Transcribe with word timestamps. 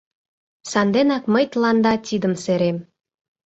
Санденак 0.71 1.23
мый 1.33 1.45
Тыланда 1.51 1.93
тидым 2.07 2.33
серем. 2.43 2.77